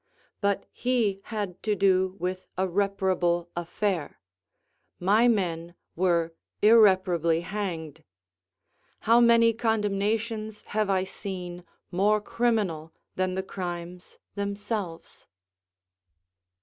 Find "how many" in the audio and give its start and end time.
9.01-9.53